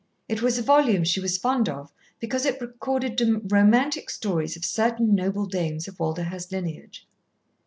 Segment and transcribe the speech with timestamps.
[0.27, 5.13] It was a volume she was fond of because it recorded romantic stories of certain
[5.13, 7.05] noble dames of Walderhurst lineage.